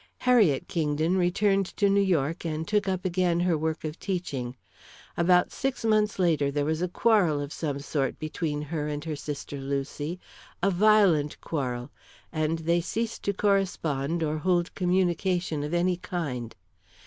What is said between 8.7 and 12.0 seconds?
and her sister Lucy a violent quarrel